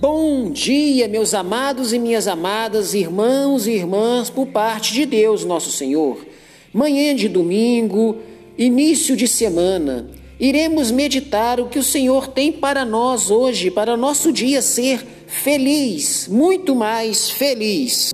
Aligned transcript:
Bom 0.00 0.52
dia, 0.52 1.08
meus 1.08 1.34
amados 1.34 1.92
e 1.92 1.98
minhas 1.98 2.28
amadas, 2.28 2.94
irmãos 2.94 3.66
e 3.66 3.72
irmãs, 3.72 4.30
por 4.30 4.46
parte 4.46 4.92
de 4.92 5.04
Deus, 5.04 5.44
nosso 5.44 5.72
Senhor. 5.72 6.24
Manhã 6.72 7.16
de 7.16 7.28
domingo, 7.28 8.16
início 8.56 9.16
de 9.16 9.26
semana, 9.26 10.08
iremos 10.38 10.92
meditar 10.92 11.58
o 11.58 11.68
que 11.68 11.80
o 11.80 11.82
Senhor 11.82 12.28
tem 12.28 12.52
para 12.52 12.84
nós 12.84 13.28
hoje, 13.28 13.72
para 13.72 13.96
nosso 13.96 14.30
dia 14.30 14.62
ser 14.62 15.04
feliz, 15.26 16.28
muito 16.28 16.76
mais 16.76 17.28
feliz. 17.28 18.10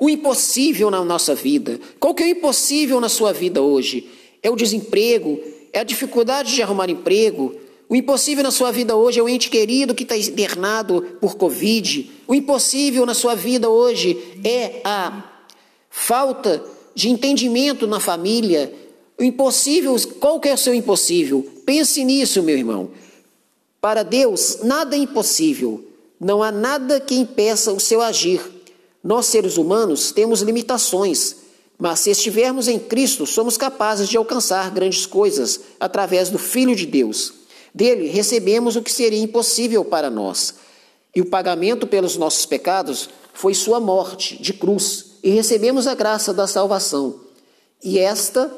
O 0.00 0.08
impossível 0.08 0.90
na 0.90 1.04
nossa 1.04 1.34
vida. 1.34 1.78
Qual 2.00 2.14
que 2.14 2.22
é 2.22 2.26
o 2.28 2.30
impossível 2.30 2.98
na 2.98 3.10
sua 3.10 3.34
vida 3.34 3.60
hoje? 3.60 4.08
É 4.42 4.48
o 4.48 4.56
desemprego? 4.56 5.38
É 5.72 5.80
a 5.80 5.84
dificuldade 5.84 6.54
de 6.54 6.62
arrumar 6.62 6.88
emprego? 6.88 7.54
O 7.88 7.96
impossível 7.96 8.44
na 8.44 8.50
sua 8.50 8.70
vida 8.70 8.94
hoje 8.94 9.18
é 9.18 9.22
o 9.22 9.28
ente 9.28 9.48
querido 9.48 9.94
que 9.94 10.02
está 10.02 10.16
internado 10.16 11.00
por 11.20 11.36
Covid. 11.36 12.10
O 12.26 12.34
impossível 12.34 13.06
na 13.06 13.14
sua 13.14 13.34
vida 13.34 13.70
hoje 13.70 14.38
é 14.44 14.82
a 14.84 15.24
falta 15.88 16.62
de 16.94 17.08
entendimento 17.08 17.86
na 17.86 17.98
família. 17.98 18.74
O 19.18 19.24
impossível, 19.24 19.96
qual 20.20 20.38
que 20.38 20.50
é 20.50 20.54
o 20.54 20.58
seu 20.58 20.74
impossível? 20.74 21.48
Pense 21.64 22.04
nisso, 22.04 22.42
meu 22.42 22.58
irmão. 22.58 22.90
Para 23.80 24.02
Deus, 24.02 24.58
nada 24.62 24.94
é 24.94 24.98
impossível. 24.98 25.82
Não 26.20 26.42
há 26.42 26.52
nada 26.52 27.00
que 27.00 27.14
impeça 27.14 27.72
o 27.72 27.80
seu 27.80 28.02
agir. 28.02 28.42
Nós, 29.02 29.26
seres 29.26 29.56
humanos, 29.56 30.12
temos 30.12 30.42
limitações, 30.42 31.36
mas 31.78 32.00
se 32.00 32.10
estivermos 32.10 32.68
em 32.68 32.78
Cristo, 32.78 33.24
somos 33.24 33.56
capazes 33.56 34.08
de 34.08 34.16
alcançar 34.18 34.70
grandes 34.70 35.06
coisas 35.06 35.60
através 35.80 36.28
do 36.28 36.38
Filho 36.38 36.76
de 36.76 36.84
Deus. 36.84 37.47
Dele 37.78 38.08
recebemos 38.08 38.74
o 38.74 38.82
que 38.82 38.90
seria 38.90 39.22
impossível 39.22 39.84
para 39.84 40.10
nós. 40.10 40.56
E 41.14 41.20
o 41.20 41.26
pagamento 41.26 41.86
pelos 41.86 42.16
nossos 42.16 42.44
pecados 42.44 43.08
foi 43.32 43.54
sua 43.54 43.78
morte 43.78 44.36
de 44.42 44.52
cruz, 44.52 45.12
e 45.22 45.30
recebemos 45.30 45.86
a 45.86 45.94
graça 45.94 46.34
da 46.34 46.48
salvação. 46.48 47.20
E 47.80 47.96
esta 48.00 48.52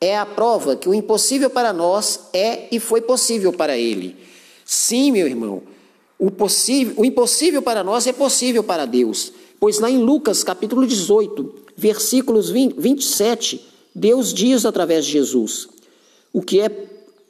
é 0.00 0.18
a 0.18 0.26
prova 0.26 0.74
que 0.74 0.88
o 0.88 0.94
impossível 0.94 1.48
para 1.48 1.72
nós 1.72 2.18
é 2.32 2.66
e 2.72 2.80
foi 2.80 3.00
possível 3.00 3.52
para 3.52 3.78
ele. 3.78 4.16
Sim, 4.64 5.12
meu 5.12 5.28
irmão, 5.28 5.62
o, 6.18 6.28
possível, 6.28 6.94
o 6.96 7.04
impossível 7.04 7.62
para 7.62 7.84
nós 7.84 8.08
é 8.08 8.12
possível 8.12 8.64
para 8.64 8.86
Deus. 8.86 9.32
Pois 9.60 9.78
lá 9.78 9.88
em 9.88 9.98
Lucas 9.98 10.42
capítulo 10.42 10.84
18, 10.84 11.54
versículos 11.76 12.50
20, 12.50 12.74
27, 12.76 13.64
Deus 13.94 14.34
diz 14.34 14.66
através 14.66 15.06
de 15.06 15.12
Jesus: 15.12 15.68
O 16.32 16.42
que 16.42 16.60
é 16.60 16.68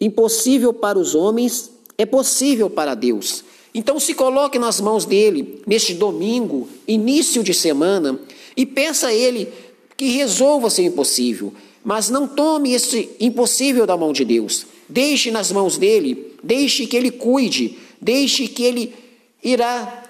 impossível 0.04 0.72
para 0.72 0.98
os 0.98 1.14
homens 1.14 1.70
é 1.96 2.04
possível 2.04 2.68
para 2.68 2.94
Deus. 2.94 3.44
Então 3.74 3.98
se 3.98 4.14
coloque 4.14 4.58
nas 4.58 4.80
mãos 4.80 5.04
dele 5.04 5.62
neste 5.66 5.94
domingo, 5.94 6.68
início 6.86 7.42
de 7.42 7.52
semana, 7.52 8.18
e 8.56 8.64
peça 8.64 9.08
a 9.08 9.14
ele 9.14 9.48
que 9.96 10.06
resolva 10.06 10.70
seu 10.70 10.84
impossível. 10.84 11.52
Mas 11.82 12.08
não 12.08 12.26
tome 12.26 12.72
esse 12.72 13.10
impossível 13.20 13.86
da 13.86 13.96
mão 13.96 14.12
de 14.12 14.24
Deus. 14.24 14.66
Deixe 14.88 15.30
nas 15.30 15.50
mãos 15.50 15.76
dele, 15.76 16.34
deixe 16.42 16.86
que 16.86 16.96
ele 16.96 17.10
cuide, 17.10 17.78
deixe 18.00 18.46
que 18.48 18.62
ele 18.62 18.94
irá 19.42 20.02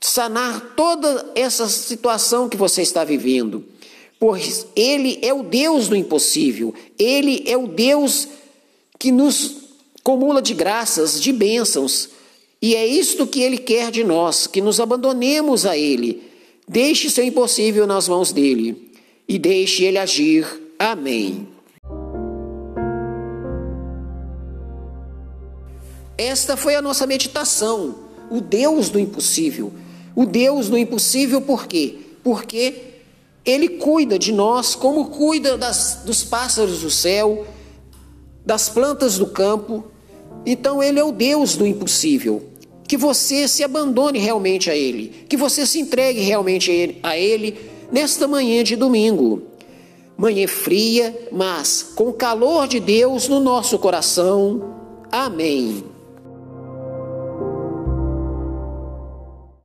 sanar 0.00 0.74
toda 0.76 1.32
essa 1.34 1.68
situação 1.68 2.48
que 2.48 2.56
você 2.56 2.82
está 2.82 3.04
vivendo. 3.04 3.64
Pois 4.18 4.66
Ele 4.74 5.18
é 5.22 5.32
o 5.32 5.42
Deus 5.42 5.88
do 5.88 5.96
impossível, 5.96 6.74
Ele 6.98 7.44
é 7.46 7.56
o 7.56 7.68
Deus 7.68 8.28
que 8.98 9.12
nos 9.12 9.56
comula 10.02 10.42
de 10.42 10.54
graças, 10.54 11.20
de 11.20 11.32
bênçãos, 11.32 12.08
e 12.60 12.74
é 12.74 12.86
isto 12.86 13.26
que 13.26 13.40
Ele 13.40 13.56
quer 13.56 13.90
de 13.90 14.02
nós, 14.02 14.46
que 14.46 14.60
nos 14.60 14.80
abandonemos 14.80 15.64
a 15.64 15.76
Ele. 15.76 16.22
Deixe 16.66 17.08
seu 17.08 17.24
impossível 17.24 17.86
nas 17.86 18.08
mãos 18.08 18.32
dele 18.32 18.90
e 19.28 19.38
deixe 19.38 19.84
Ele 19.84 19.98
agir. 19.98 20.46
Amém. 20.78 21.46
Esta 26.16 26.56
foi 26.56 26.74
a 26.74 26.82
nossa 26.82 27.06
meditação, 27.06 27.94
o 28.28 28.40
Deus 28.40 28.88
do 28.88 28.98
impossível. 28.98 29.72
O 30.16 30.26
Deus 30.26 30.68
do 30.68 30.76
impossível, 30.76 31.40
por 31.40 31.68
quê? 31.68 31.96
Porque 32.24 32.74
Ele 33.44 33.68
cuida 33.68 34.18
de 34.18 34.32
nós 34.32 34.74
como 34.74 35.10
cuida 35.10 35.56
das, 35.56 36.00
dos 36.04 36.24
pássaros 36.24 36.80
do 36.80 36.90
céu, 36.90 37.46
das 38.48 38.66
plantas 38.66 39.18
do 39.18 39.26
campo. 39.26 39.84
Então, 40.46 40.82
Ele 40.82 40.98
é 40.98 41.04
o 41.04 41.12
Deus 41.12 41.54
do 41.54 41.66
impossível. 41.66 42.48
Que 42.88 42.96
você 42.96 43.46
se 43.46 43.62
abandone 43.62 44.18
realmente 44.18 44.70
a 44.70 44.74
Ele, 44.74 45.26
que 45.28 45.36
você 45.36 45.66
se 45.66 45.78
entregue 45.78 46.20
realmente 46.20 46.98
a 47.02 47.14
Ele, 47.14 47.58
nesta 47.92 48.26
manhã 48.26 48.64
de 48.64 48.74
domingo. 48.74 49.42
Manhã 50.16 50.48
fria, 50.48 51.28
mas 51.30 51.82
com 51.94 52.08
o 52.08 52.14
calor 52.14 52.66
de 52.66 52.80
Deus 52.80 53.28
no 53.28 53.38
nosso 53.38 53.78
coração. 53.78 54.74
Amém. 55.12 55.84